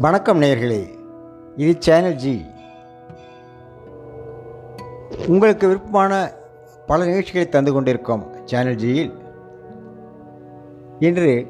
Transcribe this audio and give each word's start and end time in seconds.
வணக்கம் 0.00 0.40
நேர்களே 0.40 0.96
இது 1.56 1.76
சேனல் 1.78 2.16
ஜி. 2.16 2.44
உங்களுக்கு 5.26 5.68
விருப்பமான 5.68 6.32
பல 6.86 7.04
நிகழ்ச்சிகளை 7.04 7.48
தந்து 7.48 7.72
கொண்டிருக்கும் 7.72 8.24
சேனல் 8.44 8.74
ஜியில் 8.74 9.12
இன்று 10.98 11.46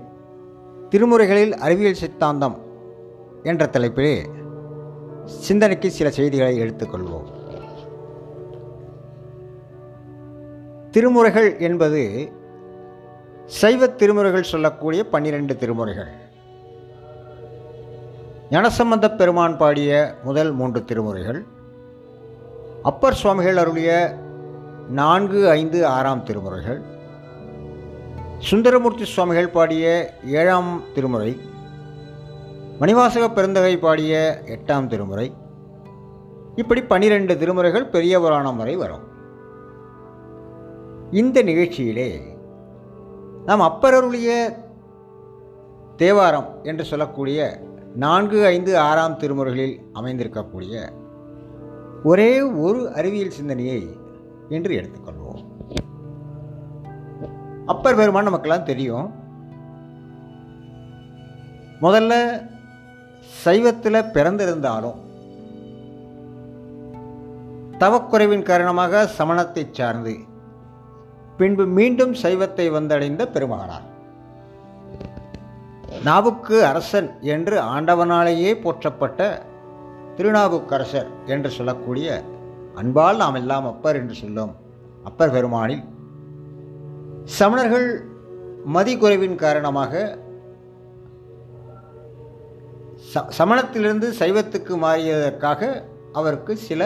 திருமுறைகளில் 0.91 1.53
அறிவியல் 1.53 1.95
சித்தாந்தம் 1.95 2.57
என்ற 3.43 3.67
தலைப்பிலே 3.67 4.27
சிந்தனைக்கு 5.27 5.91
சில 5.91 6.11
செய்திகளை 6.11 6.59
எடுத்துக்கொள்வோம் 6.59 7.31
திருமுறைகள் 10.91 11.59
என்பது 11.59 12.33
சைவ 13.47 13.87
திருமுறைகள் 13.87 14.43
சொல்லக்கூடிய 14.43 15.03
பன்னிரண்டு 15.05 15.55
திருமுறைகள். 15.55 16.24
ஞானசம்பந்த 18.55 19.17
பெருமான் 19.17 19.57
பாடிய 19.57 20.17
முதல் 20.25 20.53
மூன்று 20.53 20.81
திருமுறைகள் 20.81 21.39
அப்பர் 22.83 23.15
சுவாமிகள் 23.15 23.57
அருளிய 23.57 24.19
நான்கு 24.89 25.51
ஐந்து 25.51 25.87
ஆறாம் 25.87 26.25
திருமுறைகள் 26.25 26.81
சுந்தரமூர்த்தி 28.39 29.05
சுவாமிகள் 29.05 29.51
பாடிய 29.51 29.85
ஏழாம் 30.25 30.83
திருமுறை 30.95 31.41
மணிவாசக 32.79 33.31
பெருந்தகை 33.31 33.77
பாடிய 33.79 34.43
எட்டாம் 34.47 34.87
திருமுறை 34.87 35.33
இப்படி 36.55 36.83
பன்னிரெண்டு 36.83 37.35
திருமுறைகள் 37.35 37.91
பெரிய 37.91 38.21
புராணம் 38.21 38.57
வரை 38.57 38.77
வரும். 38.77 39.05
இந்த 41.11 41.43
நிகழ்ச்சியிலே 41.43 42.11
நாம் 43.47 43.61
அப்பரருளிய 43.61 44.31
தேவாரம் 45.97 46.61
என்று 46.63 46.85
சொல்லக்கூடிய 46.85 47.41
நான்கு 48.03 48.39
ஐந்து 48.45 48.79
ஆறாம் 48.79 49.19
திருமுறைகளில் 49.19 49.75
அமைந்திருக்கக்கூடிய 49.95 50.75
ஒரே 52.05 52.41
ஒரு 52.41 52.81
அறிவியல் 52.95 53.37
சிந்தனையை 53.37 53.81
என்று 54.49 54.73
எடுத்துக்கொள்வோம். 54.81 55.43
அப்பர் 57.67 57.97
பெருமான் 57.97 58.29
நமக்கெல்லாம் 58.29 58.69
தெரியும். 58.71 59.09
முதல்ல 61.81 62.13
சைவத்தில் 63.45 64.11
பிறந்திருந்தாலும் 64.17 65.01
தவக்குறைவின் 67.79 68.49
காரணமாக 68.51 69.09
சமணத்தை 69.19 69.67
சார்ந்து 69.71 70.17
பின்பு 71.37 71.67
மீண்டும் 71.67 72.15
சைவத்தை 72.15 72.69
வந்தடைந்த 72.71 73.23
பெருமகனார். 73.27 73.89
நாவுக்கு 76.07 76.57
அரசன் 76.71 77.09
என்று 77.35 77.57
ஆண்டவனாலேயே 77.75 78.53
போற்றப்பட்ட 78.65 79.21
திருநாவுக்கரசர் 80.17 81.11
என்று 81.35 81.51
சொல்லக்கூடிய 81.57 82.09
அன்பால் 82.81 83.21
நாம் 83.23 83.39
எல்லாம் 83.41 83.67
அப்பர் 83.73 83.99
என்று 84.01 84.15
சொல்லும் 84.23 84.53
அப்பர் 85.09 85.35
பெருமானில். 85.37 85.85
சமணர்கள் 87.39 87.89
மதிக்குறைவின் 88.75 89.37
காரணமாக 89.45 90.03
ச 93.13 93.23
சமணத்திலிருந்து 93.39 94.09
சைவத்துக்கு 94.21 94.75
மாறியதற்காக 94.85 95.71
அவருக்கு 96.19 96.53
சில 96.69 96.83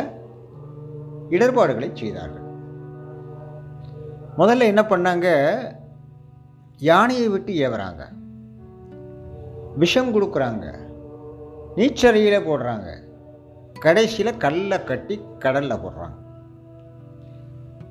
இடர்பாடுகளை 1.37 1.91
செய்தார்கள். 1.95 2.47
முதல்ல 4.41 4.71
என்ன 4.73 4.83
பண்ணாங்க? 4.93 5.29
யானையை 6.91 7.29
விட்டு 7.35 7.53
ஏவுறாங்க. 7.67 8.03
விஷம் 9.81 10.13
கொடுக்குறாங்க. 10.15 10.65
நீச்சரியில் 11.77 12.47
போடுறாங்க. 12.47 12.89
கடைசியில் 13.85 14.41
கல்லை 14.45 14.79
கட்டி 14.85 15.17
கடலில் 15.39 15.83
போடுறாங்க. 15.85 16.17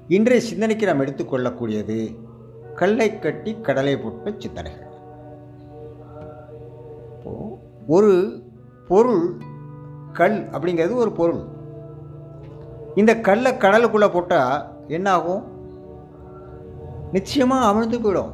இன்றைய 0.08 0.42
சிந்தனைக்கு 0.50 0.86
நாம் 0.86 1.04
எடுத்துக்கொள்ளக்கூடியது 1.06 1.98
கல்லை 2.82 3.10
கட்டி 3.20 3.52
கடலை 3.68 3.98
போட்ட 3.98 4.34
சிந்தனைகள். 4.38 4.86
ஒரு 7.96 8.14
பொருள் 8.88 9.26
கல் 10.20 10.40
அப்படிங்கிறது 10.56 10.96
ஒரு 11.04 11.12
பொருள். 11.12 11.44
இந்த 12.96 13.12
கல்லை 13.28 13.52
கடலுக்குள்ளே 13.54 14.10
போட்டால் 14.14 14.68
என்ன 14.88 15.08
ஆகும் 15.12 15.44
நிச்சயமாக 17.12 17.68
அமிழ்ந்து 17.70 18.00
போயிடும். 18.00 18.34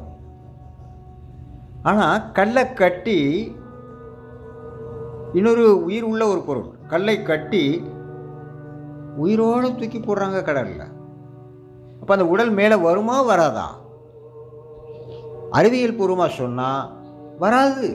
ஆனால் 1.88 2.24
கல்லை 2.38 2.64
கட்டி 2.72 3.18
இன்னொரு 5.38 5.64
உயிர் 5.84 6.06
உள்ள 6.10 6.22
ஒரு 6.32 6.40
பொருள். 6.40 6.68
கல்லை 6.92 7.16
கட்டி 7.22 7.64
உயிரோடு 9.22 9.68
தூக்கி 9.78 9.98
போடுறாங்க 9.98 10.38
கடலில். 10.42 10.86
அப்போ 12.00 12.12
அந்த 12.16 12.26
உடல் 12.32 12.52
மேலே 12.58 12.76
வருமா 12.86 13.16
வராதா? 13.22 13.66
அறிவியல் 15.58 15.96
பூர்வமாக 15.98 16.38
சொன்னால் 16.40 16.90
வராது. 17.42 17.88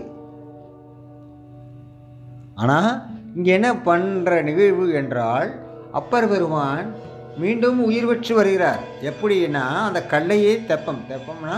ஆனால் 2.56 2.92
இங்கே 3.36 3.52
என்ன 3.58 3.70
பண்ணுற 3.90 4.42
நிகழ்வு 4.50 4.86
என்றால் 5.02 5.50
அப்பர் 6.00 6.30
பெருமான் 6.32 6.88
மீண்டும் 7.42 7.80
உயிர் 7.88 8.08
பெற்று 8.08 8.34
வருகிறார். 8.36 8.82
எப்படின்னா 9.10 9.66
அந்த 9.88 10.00
கல்லையே 10.14 10.54
தெப்பம். 10.72 11.06
தெப்பம்னா 11.12 11.56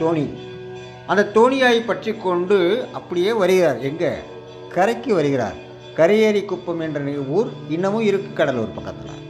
தோணி. 0.00 0.26
அந்த 1.06 1.30
தோணியாய் 1.34 1.86
பற்றி 1.86 2.12
கொண்டு 2.14 2.88
அப்படியே 2.92 3.32
வருகிறார். 3.32 3.80
எங்கே? 3.80 4.12
கரைக்கு 4.74 5.14
வருகிறார். 5.14 5.56
கரையேறி 5.98 6.44
குப்பம் 6.44 6.80
என்ற 6.80 7.00
ஊர் 7.28 7.50
இன்னமும் 7.68 8.06
இருக்கு 8.10 8.32
கடலூர் 8.32 8.76
பக்கத்தில். 8.76 9.20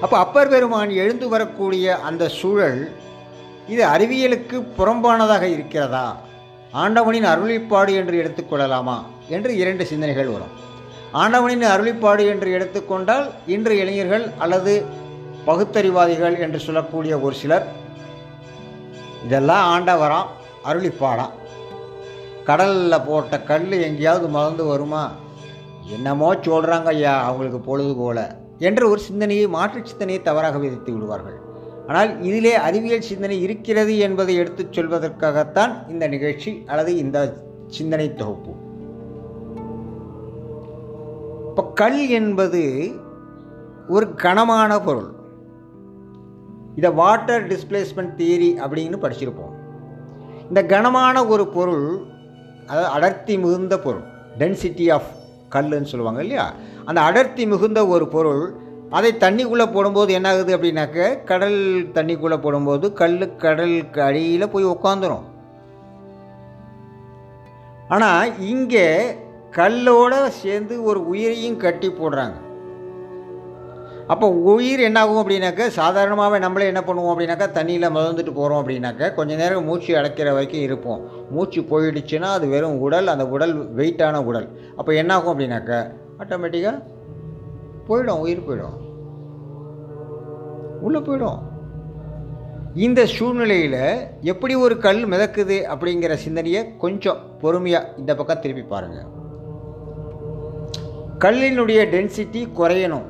அப்போ 0.00 0.18
அப்பர் 0.18 0.48
பெருமான் 0.48 0.90
எழுந்து 0.90 1.28
வரக்கூடிய 1.28 1.98
அந்த 1.98 2.28
சூழல் 2.28 2.80
இது 3.68 3.82
அறிவியலுக்கு 3.86 4.56
புறம்பானதாக 4.78 5.42
இருக்கிறதா? 5.42 6.06
ஆண்டவனின் 6.72 7.24
அருளிப்பாடு 7.24 7.92
என்று 7.94 8.16
எடுத்துக்கொள்ளலாமா 8.22 8.96
என்று 9.28 9.56
இரண்டு 9.56 9.84
சிந்தனைகள் 9.86 10.32
வரும். 10.34 10.54
ஆண்டவனின் 11.12 11.66
அருளிப்பாடு 11.74 12.22
என்று 12.32 12.50
எடுத்துக்கொண்டால் 12.50 13.26
இன்று 13.46 13.74
இளைஞர்கள் 13.82 14.30
அல்லது 14.38 14.74
பகுத்தறிவாதிகள் 15.46 16.38
என்று 16.38 16.58
சொல்லக்கூடிய 16.58 17.18
ஒரு 17.18 17.34
சிலர் 17.34 17.66
இதெல்லாம் 19.24 19.66
ஆண்டவரம் 19.74 20.28
அருளிப்பாடம் 20.68 21.32
கடலில் 22.48 23.04
போட்ட 23.06 23.40
கல் 23.50 23.72
எங்கேயாவது 23.88 24.28
மறந்து 24.28 24.64
வருமா? 24.64 25.02
என்னமோ 25.94 26.34
சொல்கிறாங்க 26.34 26.84
ஐயா 26.84 27.14
அவங்களுக்கு 27.22 27.60
பொழுது 27.60 27.94
போல 27.96 28.18
என்ற 28.58 28.88
ஒரு 28.88 29.00
சிந்தனையை 29.00 29.46
மாற்று 29.54 29.80
சிந்தனையை 29.86 30.22
தவறாக 30.22 30.58
விதித்து 30.58 30.92
விடுவார்கள். 30.92 31.38
ஆனால் 31.88 32.10
இதிலே 32.22 32.54
அறிவியல் 32.54 33.08
சிந்தனை 33.10 33.42
இருக்கிறது 33.42 33.94
என்பதை 33.98 34.34
எடுத்துச் 34.36 34.74
சொல்வதற்காகத்தான் 34.78 35.72
இந்த 35.88 36.08
நிகழ்ச்சி 36.08 36.62
அல்லது 36.66 36.92
இந்த 36.96 37.18
சிந்தனை 37.66 38.14
தொகுப்பு. 38.14 38.52
இப்போ 41.48 41.64
கல் 41.80 42.08
என்பது 42.08 42.62
ஒரு 43.88 44.14
கனமான 44.14 44.80
பொருள். 44.80 45.10
இதை 46.78 46.90
வாட்டர் 47.00 47.44
டிஸ்பிளேஸ்மெண்ட் 47.52 48.14
தியரி 48.20 48.50
அப்படின்னு 48.64 48.98
படிச்சிருப்போம். 49.04 49.54
இந்த 50.48 50.60
கனமான 50.72 51.16
ஒரு 51.34 51.44
பொருள் 51.56 51.86
அதாவது 52.66 52.90
அடர்த்தி 52.96 53.34
மிகுந்த 53.44 53.74
பொருள் 53.78 54.04
டென்சிட்டி 54.40 54.86
ஆஃப் 54.96 55.10
கல்லுன்னு 55.54 55.90
சொல்லுவாங்க 55.92 56.20
இல்லையா? 56.22 56.44
அந்த 56.84 57.00
அடர்த்தி 57.08 57.46
மிகுந்த 57.46 57.80
ஒரு 57.86 58.06
பொருள் 58.14 58.42
அதை 58.98 59.10
தண்ணிக்குள்ளே 59.24 59.66
போடும்போது 59.72 60.10
என்ன 60.12 60.28
ஆகுது 60.30 60.56
அப்படின்னாக்க 60.56 61.24
கடல் 61.24 61.60
தண்ணிக்குள்ளே 61.96 62.38
போடும்போது 62.40 62.86
கல் 63.00 63.18
கடலுக்கு 63.36 64.00
அடியில் 64.02 64.52
போய் 64.54 64.72
உட்காந்துரும் 64.74 65.26
ஆனால் 67.94 68.38
இங்கே 68.52 68.86
கல்லோடு 69.58 70.18
சேர்ந்து 70.42 70.74
ஒரு 70.84 71.00
உயிரையும் 71.08 71.56
கட்டி 71.56 71.88
போடுறாங்க. 71.88 72.36
அப்போ 74.06 74.28
உயிர் 74.28 74.80
என்னாகும் 74.80 75.20
அப்படின்னாக்க 75.22 75.66
சாதாரணமாகவே 75.76 76.38
நம்மளே 76.38 76.66
என்ன 76.66 76.80
பண்ணுவோம் 76.86 77.12
அப்படின்னாக்கா 77.12 77.46
தண்ணியில் 77.58 77.92
மிதந்துட்டு 77.96 78.32
போகிறோம் 78.34 78.60
அப்படின்னாக்க 78.62 79.14
கொஞ்சம் 79.14 79.36
நேரம் 79.36 79.64
மூச்சு 79.64 79.96
அடைக்கிற 79.96 80.28
வரைக்கும் 80.32 80.60
இருப்போம். 80.60 81.02
மூச்சு 81.30 81.60
போயிடுச்சுன்னா 81.60 82.30
அது 82.38 82.48
வெறும் 82.48 82.80
உடல் 82.80 83.06
அந்த 83.06 83.26
உடல் 83.28 83.74
வெயிட்டான 83.76 84.24
உடல். 84.24 84.48
அப்போ 84.76 84.94
என்னாகும் 84.94 85.32
அப்படின்னாக்க 85.32 85.92
ஆட்டோமேட்டிக்காக 86.18 86.82
போயிடும் 87.88 88.22
உயிர் 88.24 88.46
போயிடும். 88.48 88.76
உள்ளே 90.80 90.98
போயிடும். 90.98 91.40
இந்த 92.74 93.06
சூழ்நிலையில் 93.06 93.80
எப்படி 94.20 94.54
ஒரு 94.54 94.78
கல் 94.78 95.08
மிதக்குது 95.08 95.56
அப்படிங்கிற 95.72 96.14
சிந்தனையை 96.14 96.76
கொஞ்சம் 96.76 97.18
பொறுமையாக 97.40 97.90
இந்த 97.98 98.14
பக்கம் 98.14 98.40
திருப்பி 98.40 98.62
பாருங்கள் 98.62 99.10
கல்லினுடைய 101.24 101.80
டென்சிட்டி 101.94 102.40
குறையணும். 102.60 103.08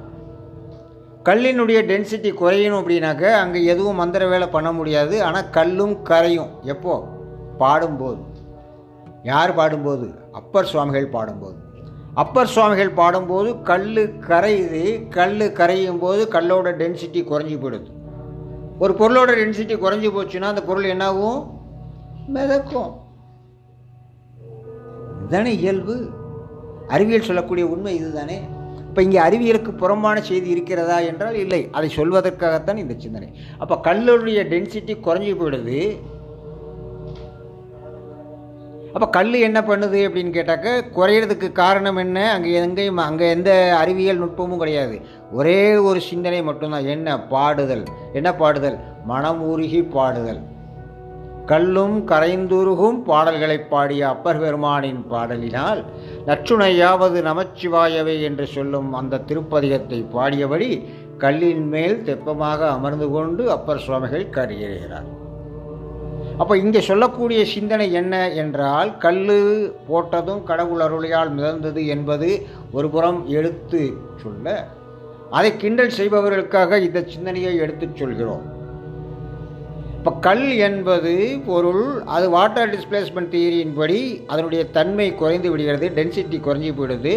கல்லினுடைய 1.24 1.80
டென்சிட்டி 1.90 2.30
குறையணும் 2.32 2.78
அப்படின்னாக்க 2.78 3.22
அங்கே 3.22 3.64
எதுவும் 3.64 3.96
மந்திர 3.96 4.26
வேலை 4.26 4.48
பண்ண 4.48 4.72
முடியாது. 4.72 5.22
ஆனால் 5.22 5.50
கல்லும் 5.50 6.02
கரையும். 6.04 6.48
எப்போ? 6.62 7.08
பாடும்போது. 7.58 8.20
யார் 9.22 9.54
பாடும்போது? 9.54 10.10
அப்பர் 10.32 10.64
சுவாமிகள் 10.64 11.06
பாடும்போது. 11.06 11.54
அப்பர் 12.14 12.46
சுவாமிகள் 12.46 12.90
பாடும்போது 12.90 13.62
கல் 13.62 14.16
கரையுது. 14.28 15.08
கல் 15.08 15.52
கரையும் 15.52 15.98
போது 15.98 16.28
கல்லோட 16.30 16.64
டென்சிட்டி 16.64 17.22
குறைஞ்சி 17.22 17.58
போயிடுது. 17.58 17.86
ஒரு 18.78 18.94
பொருளோட 18.98 19.28
டென்சிட்டி 19.28 19.76
குறைஞ்சி 19.76 20.10
போச்சுன்னா 20.10 20.40
அந்த 20.40 20.62
பொருள் 20.62 20.84
என்னாகும்? 20.84 21.60
மிதக்கும். 22.26 22.94
இதுதானே 25.18 25.56
இயல்பு? 25.56 26.08
அறிவியல் 26.88 27.22
சொல்லக்கூடிய 27.22 27.66
உண்மை 27.66 27.94
இதுதானே? 27.94 28.40
இப்போ 28.92 29.02
இங்கே 29.04 29.18
அறிவியலுக்கு 29.18 29.70
புறம்பான 29.82 30.16
செய்தி 30.20 30.48
இருக்கிறதா 30.54 30.96
என்றால் 31.10 31.36
இல்லை. 31.42 31.60
அதை 31.76 31.88
சொல்வதற்காகத்தான் 31.96 32.80
இந்த 32.82 32.94
சிந்தனை. 33.04 33.28
அப்போ 33.62 33.74
கல்லுடைய 33.86 34.40
டென்சிட்டி 34.50 34.94
குறைஞ்சி 35.06 35.32
போயிடுது. 35.38 35.78
அப்போ 38.94 39.06
கல் 39.16 39.32
என்ன 39.48 39.58
பண்ணுது 39.68 39.98
அப்படின்னு 40.06 40.32
கேட்டாக்க 40.36 40.74
குறையிறதுக்கு 40.96 41.48
காரணம் 41.52 42.00
என்ன? 42.04 42.18
அங்கே 42.34 42.52
எங்கேயும் 42.62 43.02
அங்கே 43.06 43.30
எந்த 43.36 43.50
அறிவியல் 43.82 44.22
நுட்பமும் 44.22 44.62
கிடையாது. 44.62 44.98
ஒரே 45.38 45.60
ஒரு 45.88 46.00
சிந்தனை 46.10 46.42
மட்டும்தான். 46.42 46.90
என்ன? 46.96 47.18
பாடுதல். 47.34 47.84
என்ன 48.12 48.34
பாடுதல்? 48.42 48.78
மனம் 49.12 49.42
உருகி 49.52 49.82
பாடுதல். 49.96 50.42
கல்லும் 51.46 52.04
கரைந்துருகும் 52.06 52.98
பாடல்களை 53.02 53.56
பாடிய 53.62 54.08
அப்பர் 54.08 54.40
பெருமானின் 54.40 55.04
பாடலினால் 55.10 55.84
லட்சுணையாவது 56.26 57.22
நமச்சிவாயவை 57.22 58.22
என்று 58.22 58.46
சொல்லும் 58.46 58.92
அந்த 58.92 59.18
திருப்பதிகத்தை 59.18 60.06
பாடியபடி 60.14 60.82
கல்லின் 61.18 61.68
மேல் 61.68 62.04
தெப்பமாக 62.04 62.70
அமர்ந்து 62.70 63.10
கொண்டு 63.10 63.50
அப்பர் 63.50 63.78
சுவாமிகள் 63.78 64.30
கருகிறார் 64.30 65.10
அப்போ 66.38 66.56
இங்கே 66.56 66.80
சொல்லக்கூடிய 66.80 67.44
சிந்தனை 67.44 67.92
என்ன 67.92 68.28
என்றால் 68.34 68.98
கல் 68.98 69.24
போட்டதும் 69.88 70.42
கடவுள் 70.42 70.80
அருளையால் 70.80 71.30
மிதந்தது 71.30 71.86
என்பது 71.86 72.46
ஒரு 72.72 72.90
புறம் 72.90 73.28
எடுத்து 73.28 73.92
சொல்ல 74.22 74.66
அதை 75.30 75.56
கிண்டல் 75.56 75.96
செய்பவர்களுக்காக 75.98 76.78
இந்த 76.78 77.04
சிந்தனையை 77.08 77.56
எடுத்துச் 77.56 77.96
சொல்கிறோம். 77.96 78.60
இப்போ 80.02 80.12
கல் 80.26 80.46
என்பது 80.66 81.10
பொருள் 81.46 81.84
அது 82.14 82.26
வாட்டர் 82.30 82.70
டிஸ்பிளேஸ்மெண்ட் 82.72 83.30
தியரியின் 83.34 83.74
படி 83.76 83.98
அதனுடைய 84.26 84.62
தன்மை 84.76 85.06
குறைந்து 85.20 85.48
விடுகிறது 85.50 85.88
டென்சிட்டி 85.98 86.38
குறைஞ்சி 86.46 86.70
விடுது 86.78 87.12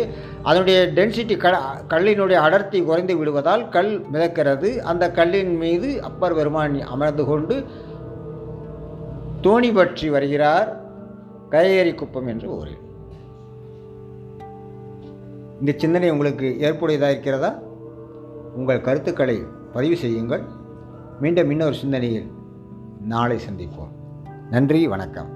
அதனுடைய 0.49 0.77
டென்சிட்டி 0.97 1.37
க 1.43 1.53
கல்லினுடைய 1.93 2.39
அடர்த்தி 2.47 2.81
குறைந்து 2.89 3.15
விடுவதால் 3.17 3.63
கல் 3.75 3.91
மிதக்கிறது. 4.13 4.69
அந்த 4.91 5.09
கல்லின் 5.11 5.55
மீது 5.63 5.89
அப்பர் 6.09 6.37
பெருமான் 6.39 6.77
அமர்ந்து 6.95 7.25
கொண்டு 7.31 7.57
தோணி 9.47 9.71
பற்றி 9.79 10.09
வருகிறார் 10.17 10.69
கையேறி 11.55 11.95
குப்பம் 11.95 12.31
என்று 12.35 12.47
ஊரில். 12.59 12.79
இந்த 15.59 15.73
சிந்தனை 15.77 16.13
உங்களுக்கு 16.17 16.55
ஏற்புடையதாக 16.67 17.13
இருக்கிறதா? 17.17 17.53
உங்கள் 18.61 18.87
கருத்துக்களை 18.89 19.39
பதிவு 19.73 19.97
செய்யுங்கள். 20.05 20.45
மீண்டும் 21.21 21.49
இன்னொரு 21.49 21.77
சிந்தனையில் 21.83 22.31
நாளை 23.05 23.39
சந்திப்போம். 23.49 23.89
நன்றி 24.49 24.87
வணக்கம். 24.87 25.34